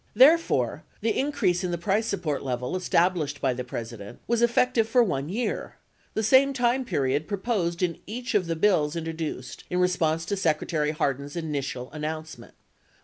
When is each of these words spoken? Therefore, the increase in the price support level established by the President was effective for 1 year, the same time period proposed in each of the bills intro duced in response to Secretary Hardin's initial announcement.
Therefore, 0.15 0.83
the 1.01 1.15
increase 1.15 1.63
in 1.63 1.69
the 1.69 1.77
price 1.77 2.07
support 2.07 2.41
level 2.41 2.75
established 2.75 3.39
by 3.39 3.53
the 3.53 3.63
President 3.63 4.17
was 4.27 4.41
effective 4.41 4.89
for 4.89 5.03
1 5.03 5.29
year, 5.29 5.75
the 6.15 6.23
same 6.23 6.53
time 6.53 6.83
period 6.85 7.27
proposed 7.27 7.83
in 7.83 7.99
each 8.07 8.33
of 8.33 8.47
the 8.47 8.55
bills 8.55 8.95
intro 8.95 9.13
duced 9.13 9.63
in 9.69 9.77
response 9.77 10.25
to 10.25 10.35
Secretary 10.35 10.89
Hardin's 10.89 11.35
initial 11.35 11.91
announcement. 11.91 12.55